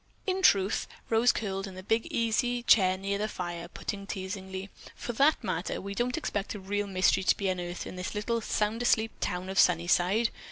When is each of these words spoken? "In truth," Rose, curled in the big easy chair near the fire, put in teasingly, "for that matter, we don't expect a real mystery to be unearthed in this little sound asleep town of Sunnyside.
"In 0.25 0.41
truth," 0.41 0.87
Rose, 1.11 1.31
curled 1.31 1.67
in 1.67 1.75
the 1.75 1.83
big 1.83 2.07
easy 2.09 2.63
chair 2.63 2.97
near 2.97 3.19
the 3.19 3.27
fire, 3.27 3.67
put 3.67 3.93
in 3.93 4.07
teasingly, 4.07 4.71
"for 4.95 5.13
that 5.13 5.43
matter, 5.43 5.79
we 5.79 5.93
don't 5.93 6.17
expect 6.17 6.55
a 6.55 6.59
real 6.59 6.87
mystery 6.87 7.21
to 7.21 7.37
be 7.37 7.49
unearthed 7.49 7.85
in 7.85 7.97
this 7.97 8.15
little 8.15 8.41
sound 8.41 8.81
asleep 8.81 9.11
town 9.19 9.47
of 9.47 9.59
Sunnyside. 9.59 10.31